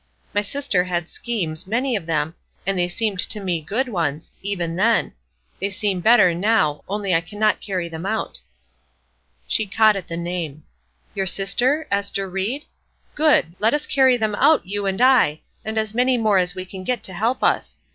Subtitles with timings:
[0.33, 2.33] My sister had schemes, many of them,
[2.65, 5.13] and they seemed to me good ones, even then;
[5.59, 8.39] they seem better now, only I cannot carry them out."
[9.47, 10.63] She caught at the name.
[11.13, 11.87] "Your sister?
[11.91, 12.63] Ester Ried?
[13.13, 13.53] Good!
[13.59, 16.83] Let us carry them out, you and I, and as many more as we can
[16.83, 17.77] get to help us.